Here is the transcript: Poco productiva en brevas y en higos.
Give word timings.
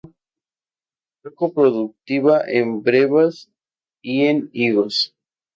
Poco 1.21 1.53
productiva 1.53 2.41
en 2.47 2.81
brevas 2.81 3.51
y 4.01 4.25
en 4.25 4.49
higos. 4.51 5.13